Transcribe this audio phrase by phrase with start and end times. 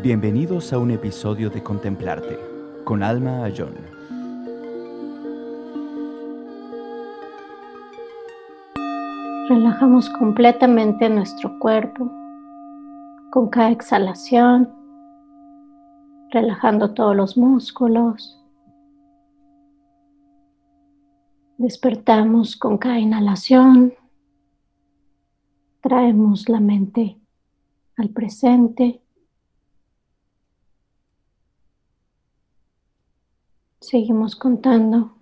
[0.00, 2.38] Bienvenidos a un episodio de Contemplarte
[2.84, 3.74] con Alma Ayón.
[9.48, 12.08] Relajamos completamente nuestro cuerpo
[13.32, 14.72] con cada exhalación,
[16.30, 18.40] relajando todos los músculos.
[21.56, 23.94] Despertamos con cada inhalación,
[25.80, 27.18] traemos la mente
[27.96, 29.02] al presente.
[33.90, 35.14] Seguimos contando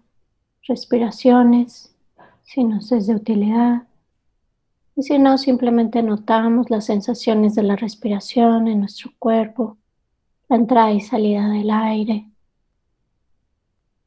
[0.67, 1.95] respiraciones
[2.43, 3.87] si nos es de utilidad.
[4.97, 9.79] Y si no, simplemente notamos las sensaciones de la respiración en nuestro cuerpo,
[10.49, 12.29] la entrada y salida del aire.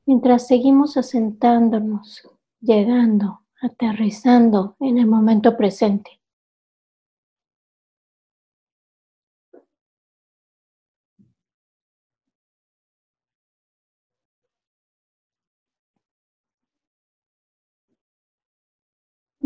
[0.06, 2.28] Mientras seguimos asentándonos,
[2.60, 6.19] llegando, aterrizando en el momento presente.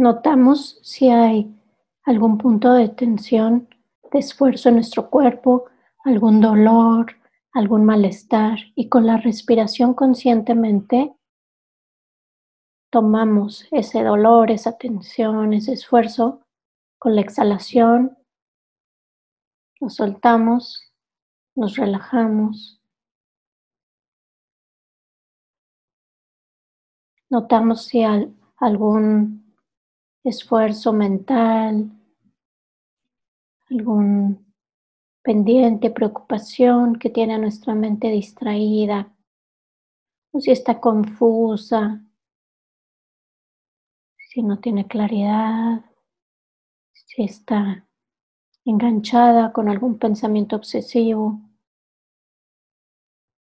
[0.03, 1.49] Notamos si hay
[2.03, 3.69] algún punto de tensión,
[4.11, 5.67] de esfuerzo en nuestro cuerpo,
[6.03, 7.15] algún dolor,
[7.53, 11.15] algún malestar y con la respiración conscientemente
[12.89, 16.41] tomamos ese dolor, esa tensión, ese esfuerzo
[16.99, 18.17] con la exhalación,
[19.79, 20.81] lo soltamos,
[21.55, 22.81] nos relajamos.
[27.29, 29.42] Notamos si hay algún
[30.23, 31.91] esfuerzo mental,
[33.69, 34.53] algún
[35.21, 39.13] pendiente, preocupación que tiene nuestra mente distraída,
[40.31, 42.03] o si está confusa,
[44.17, 45.85] si no tiene claridad,
[46.91, 47.87] si está
[48.65, 51.39] enganchada con algún pensamiento obsesivo.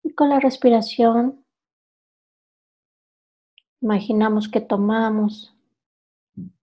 [0.03, 1.45] Y con la respiración,
[3.81, 5.58] imaginamos que tomamos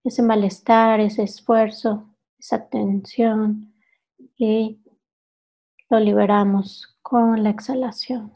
[0.06, 3.74] ese malestar, ese esfuerzo, esa tensión
[4.38, 4.80] y
[5.90, 8.32] lo liberamos con la exhalación.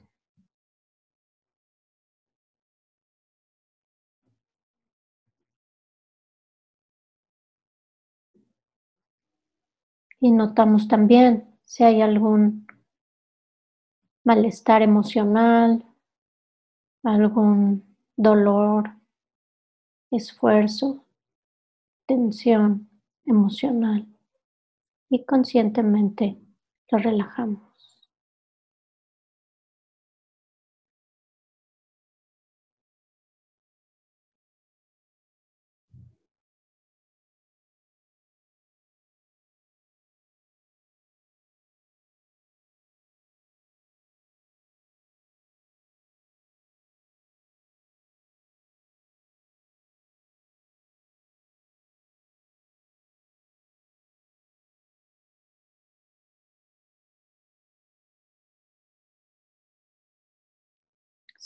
[10.19, 12.67] Y notamos también si hay algún
[14.23, 15.85] malestar emocional,
[17.03, 18.95] algún dolor,
[20.11, 21.05] esfuerzo,
[22.09, 22.89] tensión
[23.23, 24.07] emocional
[25.11, 26.39] y conscientemente
[26.89, 27.68] lo relajamos.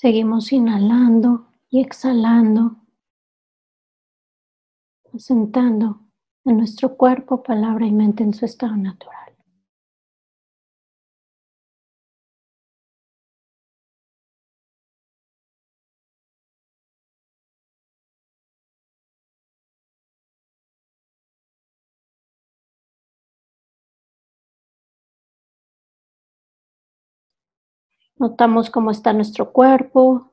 [0.03, 2.75] Seguimos inhalando y exhalando,
[5.13, 6.01] asentando
[6.43, 9.32] en nuestro cuerpo, palabra y mente en su estado natural.
[28.17, 30.31] Notamos cómo está nuestro cuerpo,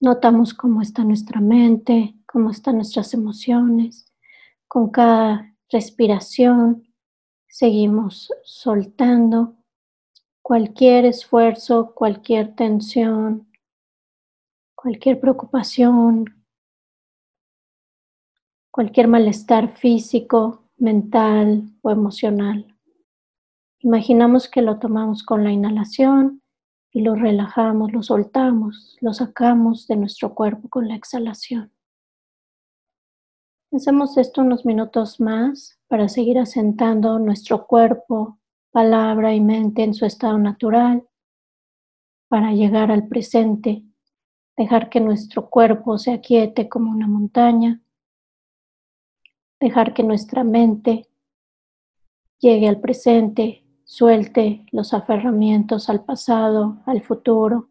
[0.00, 4.12] notamos cómo está nuestra mente, cómo están nuestras emociones.
[4.66, 6.92] Con cada respiración
[7.46, 9.54] seguimos soltando
[10.42, 13.48] cualquier esfuerzo, cualquier tensión,
[14.74, 16.44] cualquier preocupación,
[18.72, 22.76] cualquier malestar físico, mental o emocional.
[23.78, 26.42] Imaginamos que lo tomamos con la inhalación
[26.96, 31.70] y lo relajamos, lo soltamos, lo sacamos de nuestro cuerpo con la exhalación.
[33.70, 38.38] Hacemos esto unos minutos más para seguir asentando nuestro cuerpo,
[38.70, 41.06] palabra y mente en su estado natural,
[42.28, 43.84] para llegar al presente,
[44.56, 47.82] dejar que nuestro cuerpo se aquiete como una montaña,
[49.60, 51.10] dejar que nuestra mente
[52.38, 57.70] llegue al presente Suelte los aferramientos al pasado, al futuro.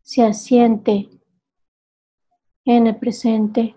[0.00, 1.10] Se asiente
[2.64, 3.76] en el presente.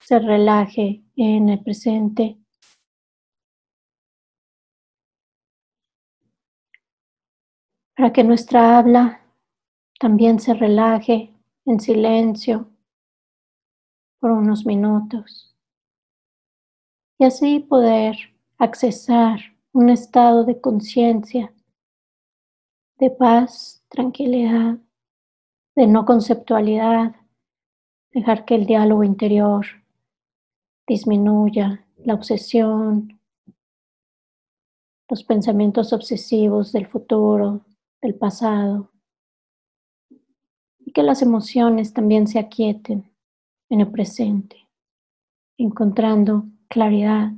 [0.00, 2.38] Se relaje en el presente.
[7.94, 9.20] Para que nuestra habla
[10.00, 11.34] también se relaje
[11.66, 12.70] en silencio
[14.20, 15.54] por unos minutos.
[17.18, 19.40] Y así poder accesar
[19.72, 21.52] un estado de conciencia,
[22.98, 24.78] de paz, tranquilidad,
[25.74, 27.14] de no conceptualidad,
[28.12, 29.66] dejar que el diálogo interior
[30.86, 33.20] disminuya, la obsesión,
[35.08, 37.66] los pensamientos obsesivos del futuro,
[38.00, 38.90] del pasado,
[40.78, 43.12] y que las emociones también se aquieten
[43.68, 44.68] en el presente,
[45.58, 47.32] encontrando claridad,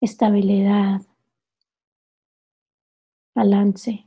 [0.00, 1.02] estabilidad,
[3.34, 4.06] balance,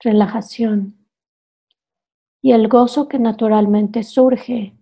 [0.00, 1.06] relajación
[2.40, 4.76] y el gozo que naturalmente surge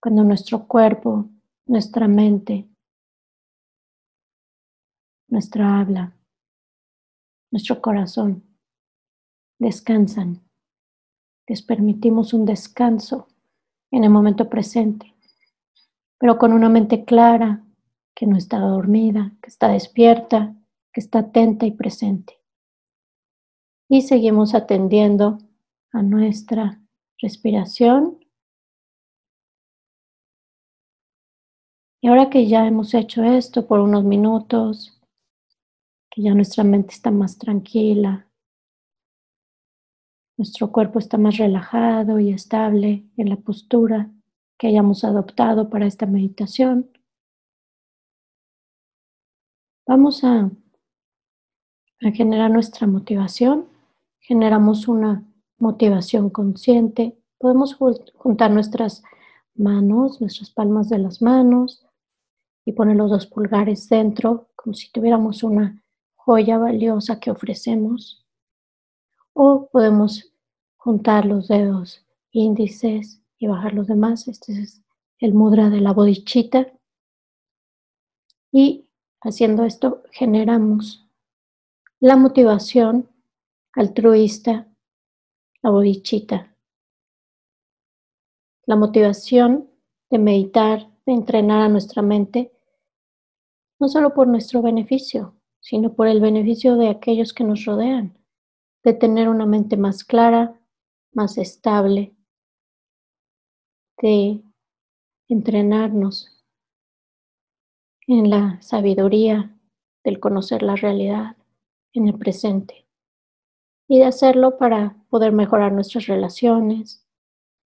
[0.00, 1.28] cuando nuestro cuerpo,
[1.66, 2.68] nuestra mente,
[5.28, 6.16] nuestra habla,
[7.50, 8.42] nuestro corazón
[9.58, 10.40] descansan.
[11.46, 13.28] Les permitimos un descanso
[13.90, 15.14] en el momento presente,
[16.18, 17.62] pero con una mente clara,
[18.14, 20.54] que no está dormida, que está despierta,
[20.92, 22.38] que está atenta y presente.
[23.88, 25.38] Y seguimos atendiendo
[25.92, 26.80] a nuestra
[27.18, 28.18] respiración.
[32.00, 35.00] Y ahora que ya hemos hecho esto por unos minutos,
[36.10, 38.28] que ya nuestra mente está más tranquila,
[40.36, 44.10] nuestro cuerpo está más relajado y estable en la postura
[44.58, 46.90] que hayamos adoptado para esta meditación.
[49.86, 50.50] Vamos a,
[52.14, 53.66] generar nuestra motivación.
[54.20, 55.24] Generamos una
[55.58, 57.18] motivación consciente.
[57.38, 59.02] Podemos juntar nuestras
[59.54, 61.84] manos, nuestras palmas de las manos
[62.64, 65.82] y poner los dos pulgares dentro como si tuviéramos una
[66.14, 68.24] joya valiosa que ofrecemos.
[69.32, 70.32] O podemos
[70.76, 74.28] juntar los dedos índices y bajar los demás.
[74.28, 74.80] Este es
[75.18, 76.72] el mudra de la bodichita.
[78.52, 78.88] Y
[79.22, 81.08] haciendo esto generamos
[82.00, 83.08] la motivación
[83.72, 84.68] altruista,
[85.62, 86.56] la bodichita.
[88.66, 89.70] La motivación
[90.10, 92.52] de meditar, de entrenar a nuestra mente,
[93.78, 98.18] no solo por nuestro beneficio, sino por el beneficio de aquellos que nos rodean,
[98.84, 100.60] de tener una mente más clara,
[101.12, 102.14] más estable,
[104.00, 104.42] de
[105.28, 106.41] entrenarnos
[108.18, 109.56] en la sabiduría
[110.04, 111.36] del conocer la realidad
[111.92, 112.86] en el presente
[113.88, 117.06] y de hacerlo para poder mejorar nuestras relaciones,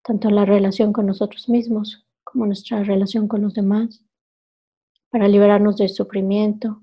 [0.03, 4.03] tanto la relación con nosotros mismos como nuestra relación con los demás,
[5.09, 6.81] para liberarnos del sufrimiento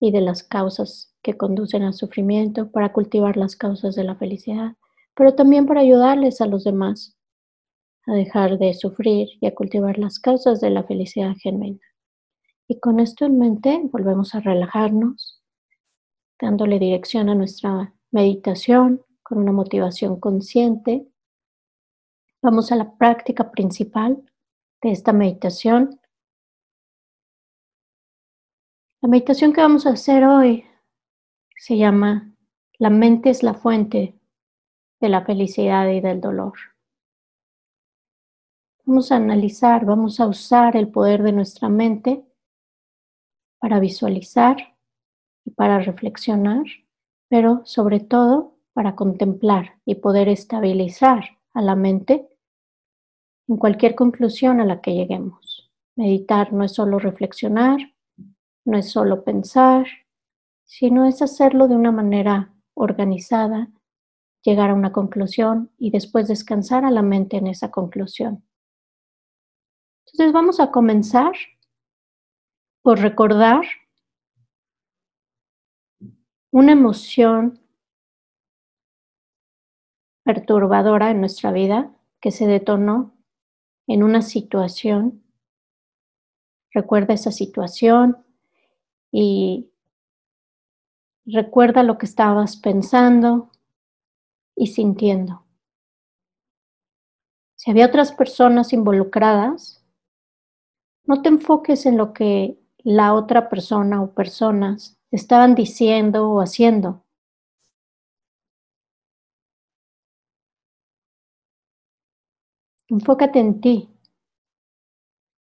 [0.00, 4.76] y de las causas que conducen al sufrimiento, para cultivar las causas de la felicidad
[5.14, 7.16] pero también para ayudarles a los demás
[8.06, 11.78] a dejar de sufrir y a cultivar las causas de la felicidad genuina.
[12.68, 15.42] Y con esto en mente volvemos a relajarnos,
[16.40, 21.08] dándole dirección a nuestra meditación con una motivación consciente.
[22.42, 24.22] Vamos a la práctica principal
[24.82, 26.00] de esta meditación.
[29.00, 30.64] La meditación que vamos a hacer hoy
[31.56, 32.32] se llama
[32.78, 34.18] La mente es la fuente
[35.00, 36.52] de la felicidad y del dolor.
[38.84, 42.24] Vamos a analizar, vamos a usar el poder de nuestra mente
[43.62, 44.56] para visualizar
[45.44, 46.64] y para reflexionar,
[47.28, 52.28] pero sobre todo para contemplar y poder estabilizar a la mente
[53.46, 55.70] en cualquier conclusión a la que lleguemos.
[55.94, 57.78] Meditar no es solo reflexionar,
[58.64, 59.86] no es solo pensar,
[60.64, 63.70] sino es hacerlo de una manera organizada
[64.42, 68.44] llegar a una conclusión y después descansar a la mente en esa conclusión.
[70.04, 71.34] Entonces vamos a comenzar
[72.82, 73.62] por recordar
[76.50, 77.60] una emoción
[80.24, 83.16] perturbadora en nuestra vida que se detonó
[83.86, 85.24] en una situación.
[86.72, 88.24] Recuerda esa situación
[89.10, 89.70] y
[91.24, 93.52] recuerda lo que estabas pensando,
[94.54, 95.44] y sintiendo.
[97.56, 99.84] Si había otras personas involucradas,
[101.04, 107.04] no te enfoques en lo que la otra persona o personas estaban diciendo o haciendo.
[112.94, 113.74] Enfócate en ti,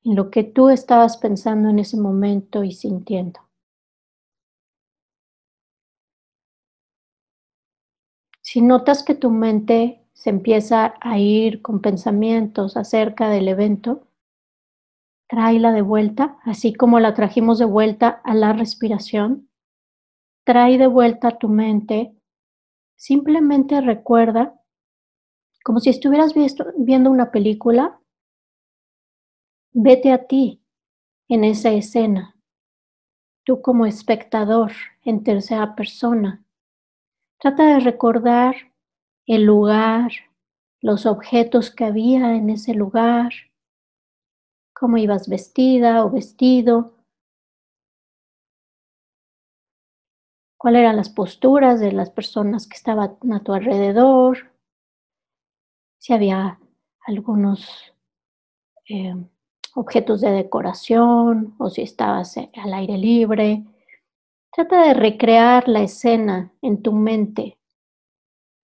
[0.04, 3.40] en lo que tú estabas pensando en ese momento y sintiendo.
[8.42, 14.09] Si notas que tu mente se empieza a ir con pensamientos acerca del evento,
[15.30, 19.48] tráela de vuelta, así como la trajimos de vuelta a la respiración.
[20.44, 22.16] Trae de vuelta tu mente.
[22.96, 24.60] Simplemente recuerda,
[25.64, 26.34] como si estuvieras
[26.78, 28.02] viendo una película,
[29.72, 30.64] vete a ti
[31.28, 32.36] en esa escena,
[33.44, 34.72] tú como espectador
[35.04, 36.44] en tercera persona.
[37.40, 38.56] Trata de recordar
[39.28, 40.12] el lugar,
[40.82, 43.32] los objetos que había en ese lugar,
[44.80, 46.94] cómo ibas vestida o vestido,
[50.58, 54.52] cuáles eran las posturas de las personas que estaban a tu alrededor,
[55.98, 56.60] si había
[57.06, 57.94] algunos
[58.88, 59.16] eh,
[59.76, 63.66] objetos de decoración o si estabas al aire libre.
[64.52, 67.58] Trata de recrear la escena en tu mente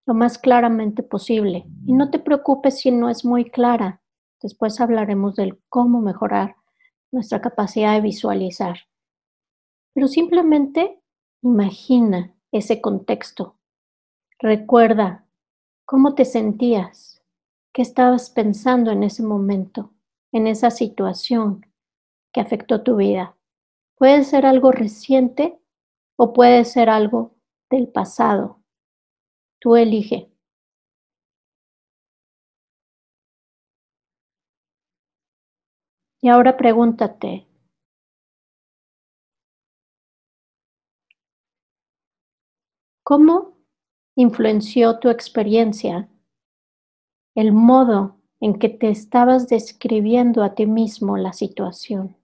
[0.07, 4.01] lo más claramente posible y no te preocupes si no es muy clara.
[4.45, 6.55] Después hablaremos del cómo mejorar
[7.11, 8.77] nuestra capacidad de visualizar.
[9.91, 11.01] Pero simplemente
[11.41, 13.55] imagina ese contexto.
[14.37, 15.25] Recuerda
[15.83, 17.23] cómo te sentías,
[17.73, 19.95] qué estabas pensando en ese momento,
[20.31, 21.65] en esa situación
[22.31, 23.35] que afectó tu vida.
[23.95, 25.57] Puede ser algo reciente
[26.17, 27.31] o puede ser algo
[27.71, 28.59] del pasado.
[29.57, 30.29] Tú elige.
[36.25, 37.45] Y ahora pregúntate,
[43.03, 43.59] ¿cómo
[44.15, 46.09] influenció tu experiencia
[47.35, 52.17] el modo en que te estabas describiendo a ti mismo la situación?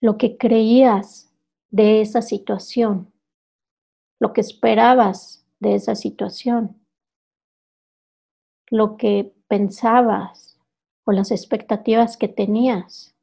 [0.00, 1.30] Lo que creías
[1.68, 3.12] de esa situación,
[4.18, 6.82] lo que esperabas de esa situación,
[8.70, 10.58] lo que pensabas
[11.04, 13.14] o las expectativas que tenías,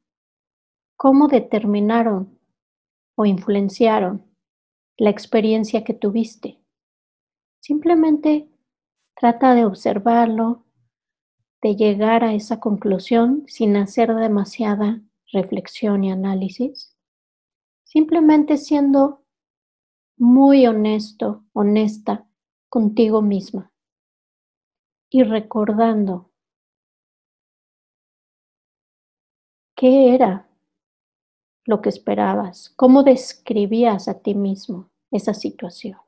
[0.96, 2.38] cómo determinaron
[3.16, 4.24] o influenciaron
[4.96, 6.60] la experiencia que tuviste.
[7.58, 8.48] Simplemente
[9.16, 10.66] trata de observarlo,
[11.62, 16.96] de llegar a esa conclusión sin hacer demasiada reflexión y análisis,
[17.82, 19.24] simplemente siendo
[20.16, 22.24] muy honesto, honesta
[22.68, 23.69] contigo misma
[25.10, 26.30] y recordando
[29.76, 30.48] qué era
[31.66, 35.98] lo que esperabas, cómo describías a ti mismo esa situación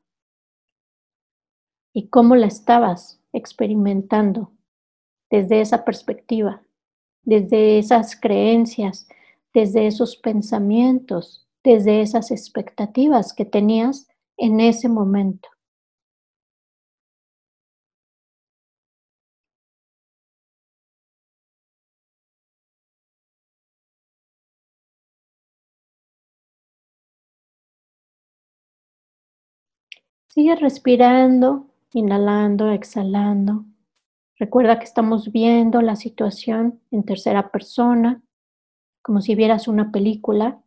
[1.93, 4.53] y cómo la estabas experimentando
[5.31, 6.63] desde esa perspectiva,
[7.25, 9.09] desde esas creencias,
[9.55, 15.49] desde esos pensamientos, desde esas expectativas que tenías en ese momento.
[30.35, 33.67] Sigue respirando, inhalando, exhalando.
[34.39, 38.23] Recuerda que estamos viendo la situación en tercera persona,
[39.03, 40.59] como si vieras una película,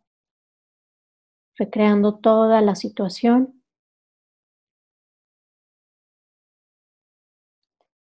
[1.56, 3.60] recreando toda la situación.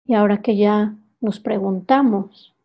[0.05, 2.55] Y ahora que ya nos preguntamos,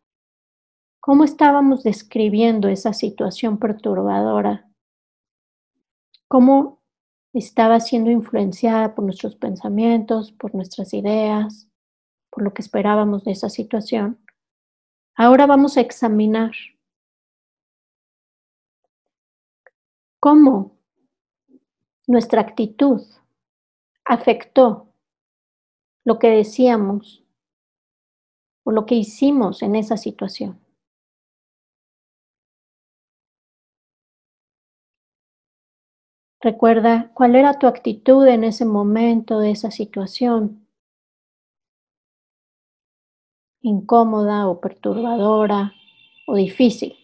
[1.00, 4.70] ¿cómo estábamos describiendo esa situación perturbadora?
[6.28, 6.85] ¿Cómo
[7.38, 11.68] estaba siendo influenciada por nuestros pensamientos, por nuestras ideas,
[12.30, 14.18] por lo que esperábamos de esa situación.
[15.14, 16.52] Ahora vamos a examinar
[20.20, 20.76] cómo
[22.06, 23.02] nuestra actitud
[24.04, 24.92] afectó
[26.04, 27.24] lo que decíamos
[28.64, 30.65] o lo que hicimos en esa situación.
[36.46, 40.64] Recuerda cuál era tu actitud en ese momento de esa situación.
[43.62, 45.72] Incómoda o perturbadora
[46.24, 46.94] o difícil.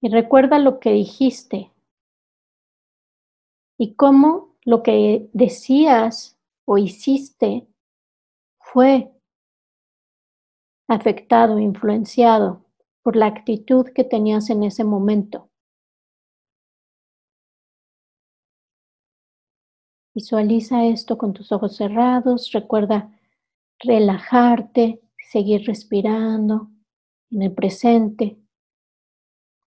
[0.00, 1.72] Y recuerda lo que dijiste
[3.76, 7.66] y cómo lo que decías o hiciste
[8.60, 9.10] fue
[10.86, 12.64] afectado, influenciado
[13.04, 15.50] por la actitud que tenías en ese momento.
[20.14, 22.50] Visualiza esto con tus ojos cerrados.
[22.52, 23.20] Recuerda
[23.78, 26.70] relajarte, seguir respirando
[27.30, 28.38] en el presente.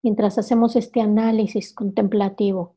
[0.04, 2.76] mientras hacemos este análisis contemplativo.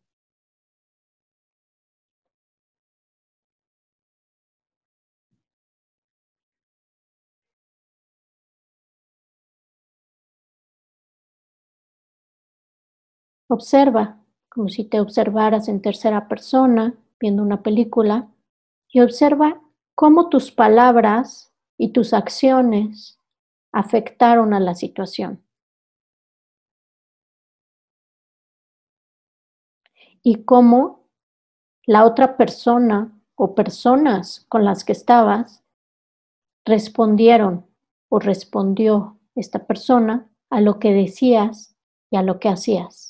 [13.49, 18.29] Observa como si te observaras en tercera persona viendo una película
[18.89, 19.61] y observa
[19.95, 23.19] cómo tus palabras y tus acciones
[23.71, 25.43] afectaron a la situación.
[30.23, 31.07] Y cómo
[31.85, 35.63] la otra persona o personas con las que estabas
[36.65, 37.65] respondieron
[38.09, 41.77] o respondió esta persona a lo que decías
[42.09, 43.06] y a lo que hacías.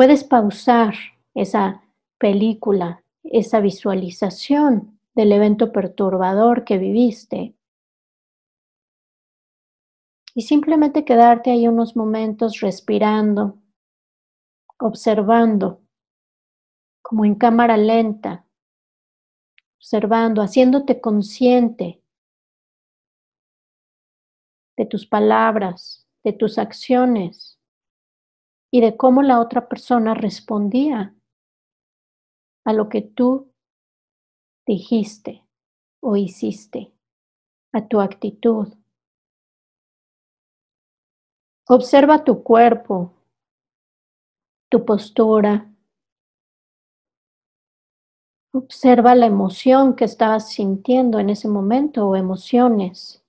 [0.00, 0.94] Puedes pausar
[1.34, 1.82] esa
[2.16, 7.54] película, esa visualización del evento perturbador que viviste
[10.34, 13.58] y simplemente quedarte ahí unos momentos respirando,
[14.78, 15.82] observando,
[17.02, 18.46] como en cámara lenta,
[19.76, 22.02] observando, haciéndote consciente
[24.78, 27.59] de tus palabras, de tus acciones
[28.70, 31.14] y de cómo la otra persona respondía
[32.64, 33.52] a lo que tú
[34.66, 35.44] dijiste
[36.00, 36.92] o hiciste,
[37.72, 38.68] a tu actitud.
[41.68, 43.12] Observa tu cuerpo,
[44.68, 45.72] tu postura.
[48.52, 53.19] Observa la emoción que estabas sintiendo en ese momento o emociones.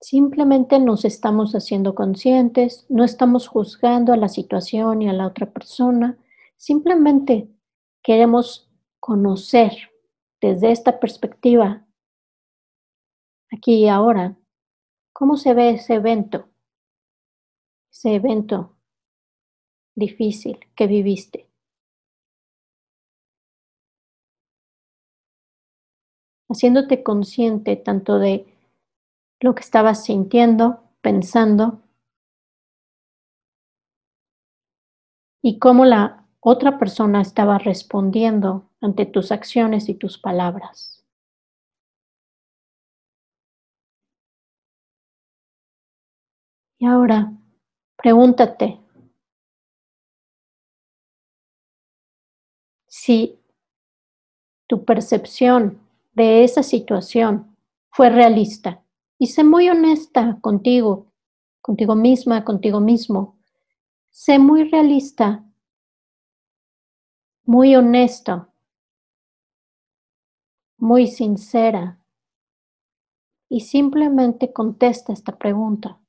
[0.00, 5.52] Simplemente nos estamos haciendo conscientes, no estamos juzgando a la situación y a la otra
[5.52, 6.18] persona,
[6.56, 7.50] simplemente
[8.02, 9.90] queremos conocer
[10.40, 11.86] desde esta perspectiva,
[13.52, 14.38] aquí y ahora,
[15.12, 16.48] cómo se ve ese evento,
[17.92, 18.74] ese evento
[19.94, 21.46] difícil que viviste.
[26.48, 28.46] Haciéndote consciente tanto de
[29.40, 31.82] lo que estabas sintiendo, pensando
[35.42, 41.04] y cómo la otra persona estaba respondiendo ante tus acciones y tus palabras.
[46.78, 47.32] Y ahora,
[47.96, 48.80] pregúntate
[52.88, 53.38] si
[54.66, 55.78] tu percepción
[56.12, 57.56] de esa situación
[57.90, 58.82] fue realista.
[59.22, 61.12] Y sé muy honesta contigo,
[61.60, 63.38] contigo misma, contigo mismo.
[64.08, 65.44] Sé muy realista,
[67.44, 68.48] muy honesto,
[70.78, 71.98] muy sincera.
[73.50, 76.00] Y simplemente contesta esta pregunta.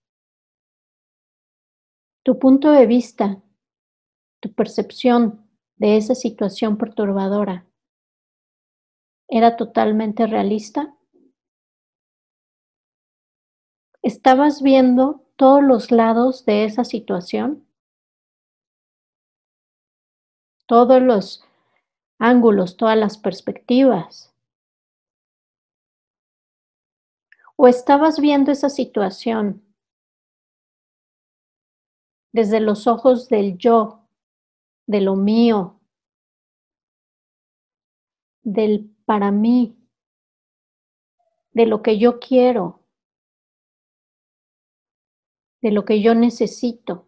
[2.24, 3.41] Tu punto de vista,
[4.39, 7.65] tu percepción de esa situación perturbadora,
[9.28, 10.95] ¿era totalmente realista?
[14.03, 17.67] ¿Estabas viendo todos los lados de esa situación?
[20.65, 21.43] Todos los
[22.17, 24.33] ángulos, todas las perspectivas.
[27.55, 29.63] ¿O estabas viendo esa situación
[32.33, 34.07] desde los ojos del yo,
[34.87, 35.79] de lo mío,
[38.41, 39.77] del para mí,
[41.51, 42.80] de lo que yo quiero?
[45.62, 47.08] De lo que yo necesito.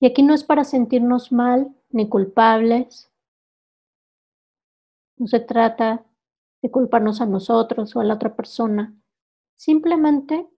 [0.00, 3.10] Y aquí no es para sentirnos mal ni culpables.
[5.16, 6.06] No se trata
[6.62, 8.94] de culparnos a nosotros o a la otra persona.
[9.56, 10.48] Simplemente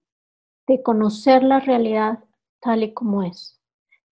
[0.66, 2.24] de conocer la realidad
[2.60, 3.60] tal y como es.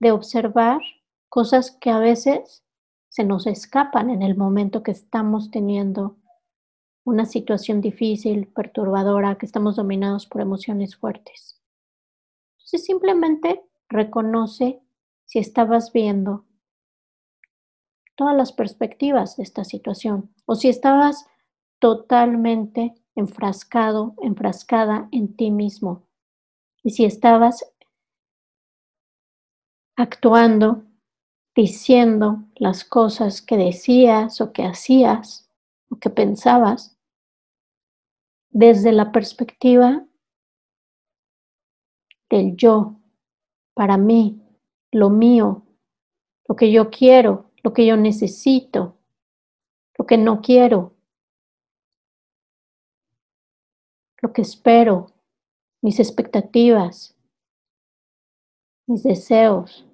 [0.01, 0.81] De observar
[1.29, 2.65] cosas que a veces
[3.11, 6.17] se nos escapan en el momento que estamos teniendo
[7.09, 11.59] una situación difícil, perturbadora, que estamos dominados por emociones fuertes.
[12.59, 14.83] Entonces simplemente reconoce
[15.25, 16.45] si estabas viendo
[18.15, 21.25] todas las perspectivas de esta situación o si estabas
[21.79, 26.07] totalmente enfrascado, enfrascada en ti mismo
[26.83, 27.65] y si estabas
[29.97, 30.85] actuando,
[31.57, 35.49] diciendo las cosas que decías o que hacías
[35.89, 36.98] o que pensabas
[38.51, 40.05] desde la perspectiva
[42.31, 43.01] del yo,
[43.75, 44.43] para mí,
[44.93, 45.67] lo mío,
[46.47, 48.99] lo que yo quiero, lo que yo necesito,
[49.97, 50.99] lo que no quiero.
[54.21, 55.13] lo que espero,
[55.83, 57.17] mis expectativas,
[58.87, 59.88] mis deseos.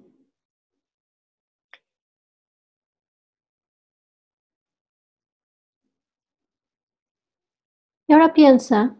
[8.07, 8.95] Y ahora piensa,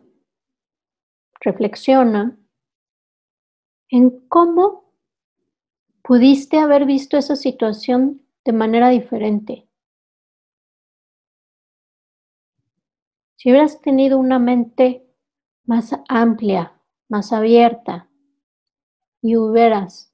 [1.39, 2.37] reflexiona
[3.89, 4.93] en cómo
[6.01, 9.67] pudiste haber visto esa situación de manera diferente.
[13.35, 15.07] Si hubieras tenido una mente
[15.65, 18.09] más amplia, más abierta,
[19.21, 20.13] y hubieras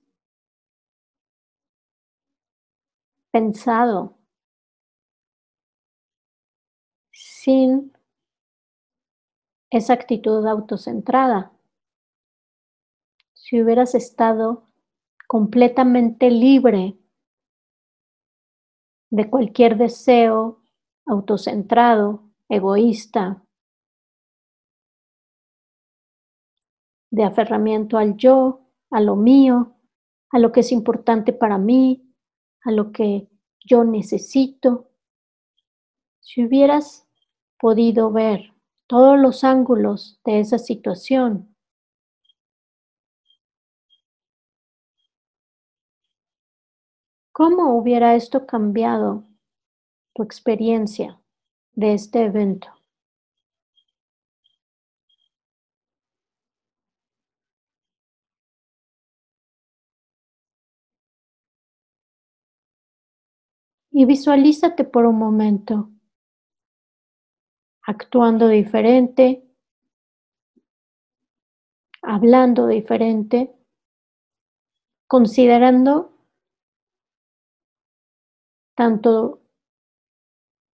[3.31, 4.17] pensado
[7.11, 7.91] sin
[9.71, 11.53] esa actitud autocentrada,
[13.33, 14.67] si hubieras estado
[15.27, 16.97] completamente libre
[19.09, 20.61] de cualquier deseo
[21.05, 23.43] autocentrado, egoísta,
[27.09, 29.75] de aferramiento al yo, a lo mío,
[30.31, 32.13] a lo que es importante para mí,
[32.63, 33.29] a lo que
[33.59, 34.89] yo necesito.
[36.19, 37.07] Si hubieras
[37.57, 38.50] podido ver
[38.91, 41.55] todos los ángulos de esa situación,
[47.31, 49.23] ¿cómo hubiera esto cambiado
[50.13, 51.21] tu experiencia
[51.73, 52.69] de este evento?
[63.89, 65.89] Y visualízate por un momento
[67.85, 69.43] actuando diferente,
[72.01, 73.55] hablando diferente,
[75.07, 76.13] considerando
[78.75, 79.41] tanto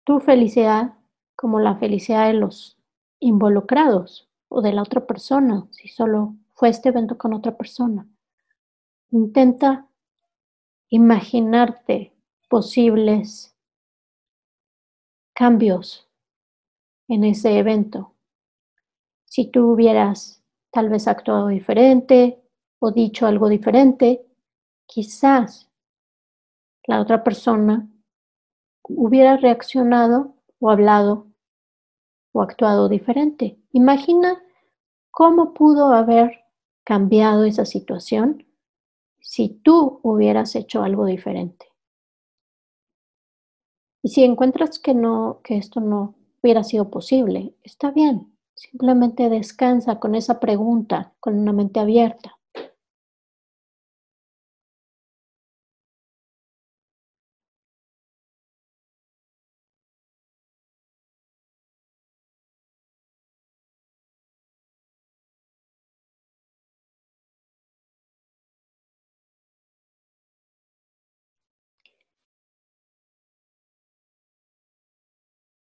[0.03, 0.97] tu felicidad
[1.35, 2.77] como la felicidad de los
[3.19, 8.07] involucrados o de la otra persona, si solo fue este evento con otra persona.
[9.11, 9.87] Intenta
[10.89, 12.13] imaginarte
[12.49, 13.55] posibles
[15.33, 16.07] cambios
[17.07, 18.15] en ese evento.
[19.25, 22.43] Si tú hubieras tal vez actuado diferente
[22.79, 24.25] o dicho algo diferente,
[24.85, 25.69] quizás
[26.85, 27.89] la otra persona
[28.83, 31.27] hubiera reaccionado o hablado
[32.31, 33.59] o actuado diferente.
[33.71, 34.41] Imagina
[35.11, 36.45] cómo pudo haber
[36.83, 38.45] cambiado esa situación
[39.19, 41.67] si tú hubieras hecho algo diferente.
[44.01, 48.33] Y si encuentras que no, que esto no hubiera sido posible, está bien.
[48.53, 52.37] Simplemente descansa con esa pregunta, con una mente abierta.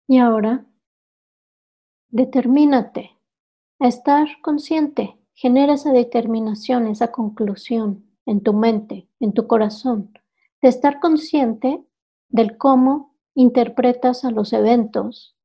[0.09, 0.65] Y ahora,
[2.11, 3.19] determínate
[3.81, 5.19] a estar consciente.
[5.35, 10.13] Genera esa determinación, esa conclusión en tu mente, en tu corazón,
[10.63, 11.85] de estar consciente
[12.29, 15.37] del cómo interpretas a los eventos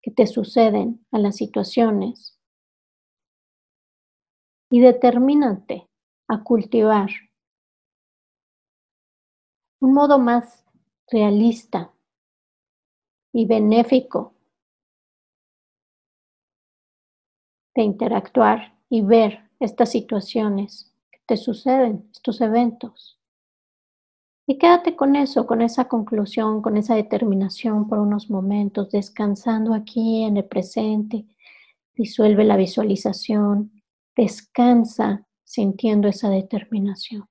[0.00, 2.38] que te suceden, a las situaciones.
[4.70, 5.88] Y determínate
[6.28, 7.10] a cultivar
[9.80, 10.64] un modo más
[11.10, 11.92] realista
[13.38, 14.34] y benéfico
[17.76, 23.16] de interactuar y ver estas situaciones que te suceden, estos eventos.
[24.44, 30.24] Y quédate con eso, con esa conclusión, con esa determinación por unos momentos, descansando aquí
[30.24, 31.24] en el presente.
[31.94, 33.70] Disuelve la visualización,
[34.16, 37.27] descansa sintiendo esa determinación.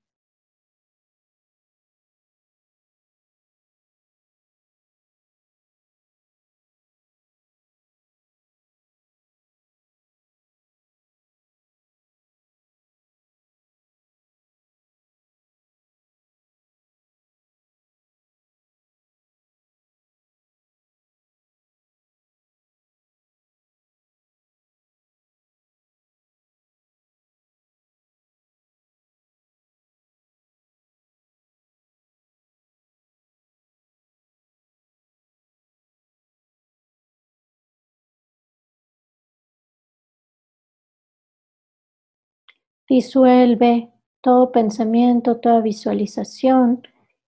[42.88, 46.82] Disuelve todo pensamiento, toda visualización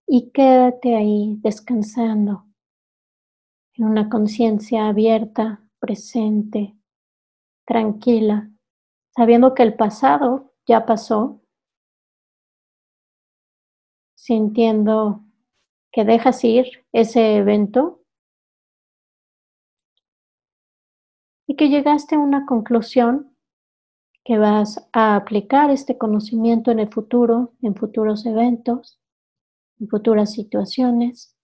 [0.06, 2.46] y quédate ahí descansando
[3.74, 6.74] en una conciencia abierta, presente,
[7.66, 8.50] tranquila,
[9.14, 11.42] sabiendo que el pasado ya pasó,
[14.14, 15.24] sintiendo
[15.92, 18.02] que dejas ir ese evento
[21.46, 23.29] y que llegaste a una conclusión
[24.24, 29.00] que vas a aplicar este conocimiento en el futuro, en futuros eventos,
[29.78, 31.34] en futuras situaciones,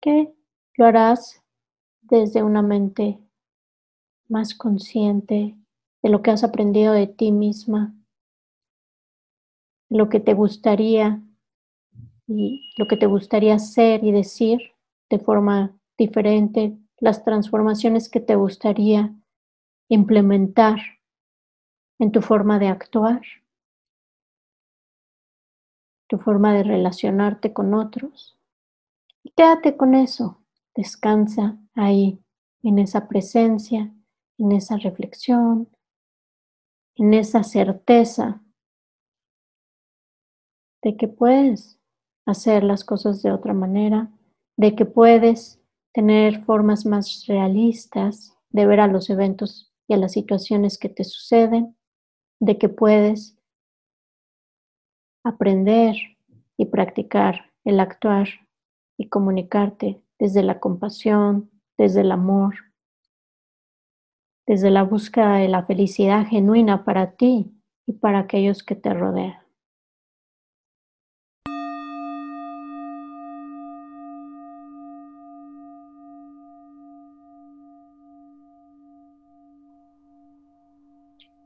[0.00, 0.32] que
[0.76, 1.42] lo harás
[2.02, 3.18] desde una mente
[4.28, 5.56] más consciente
[6.02, 7.94] de lo que has aprendido de ti misma,
[9.88, 11.22] lo que te gustaría
[12.26, 14.60] y lo que te gustaría hacer y decir
[15.08, 19.17] de forma diferente, las transformaciones que te gustaría
[19.88, 20.78] implementar
[21.98, 23.22] en tu forma de actuar,
[26.08, 28.38] tu forma de relacionarte con otros.
[29.36, 30.42] Quédate con eso,
[30.74, 32.22] descansa ahí,
[32.62, 33.92] en esa presencia,
[34.38, 35.68] en esa reflexión,
[36.96, 38.42] en esa certeza
[40.82, 41.78] de que puedes
[42.26, 44.10] hacer las cosas de otra manera,
[44.56, 45.60] de que puedes
[45.92, 51.04] tener formas más realistas de ver a los eventos y a las situaciones que te
[51.04, 51.76] suceden,
[52.40, 53.36] de que puedes
[55.24, 55.96] aprender
[56.56, 58.28] y practicar el actuar
[58.96, 62.54] y comunicarte desde la compasión, desde el amor,
[64.46, 67.52] desde la búsqueda de la felicidad genuina para ti
[67.86, 69.47] y para aquellos que te rodean.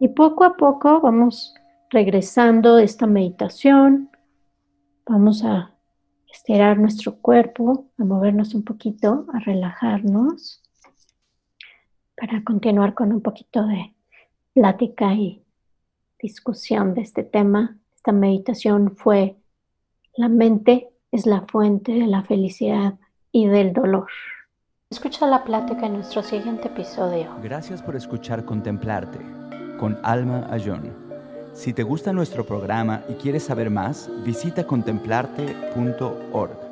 [0.03, 1.55] Y poco a poco vamos
[1.89, 4.11] regresando de esta meditación.
[5.07, 5.77] Vamos a
[6.29, 10.61] estirar nuestro cuerpo, a movernos un poquito, a relajarnos
[12.17, 13.95] para continuar con un poquito de
[14.53, 15.45] plática y
[16.21, 17.79] discusión de este tema.
[17.95, 19.37] Esta meditación fue
[20.17, 22.95] La mente es la fuente de la felicidad
[23.31, 24.09] y del dolor.
[24.91, 27.37] Escucha la plática en nuestro siguiente episodio.
[27.41, 29.42] Gracias por escuchar Contemplarte
[29.83, 30.93] con Alma Ayón.
[31.55, 36.72] Si te gusta nuestro programa y quieres saber más, visita contemplarte.org.